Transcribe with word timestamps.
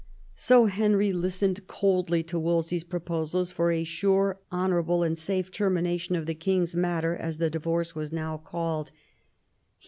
So 0.33 0.65
Henry 0.65 1.13
listened 1.13 1.67
coldly 1.67 2.23
to 2.23 2.39
Wolsey's 2.39 2.83
proposals 2.83 3.51
for 3.51 3.69
a" 3.71 3.83
sure, 3.83 4.39
honourable, 4.51 5.03
and 5.03 5.15
safe" 5.15 5.51
termination 5.51 6.15
of 6.15 6.25
the 6.25 6.33
"king's 6.33 6.73
matter," 6.73 7.15
as 7.15 7.37
the 7.37 7.51
divorce 7.51 7.93
was 7.93 8.11
now 8.11 8.37
called: 8.39 8.89
he 8.89 8.95
158 8.95 8.95
THOMAS 8.95 8.95
WOLSEY 8.95 9.67
chap. 9.67 9.75